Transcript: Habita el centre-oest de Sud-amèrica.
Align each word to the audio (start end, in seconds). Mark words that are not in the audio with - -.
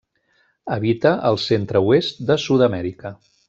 Habita 0.75 1.11
el 1.31 1.39
centre-oest 1.45 2.25
de 2.33 2.39
Sud-amèrica. 2.49 3.17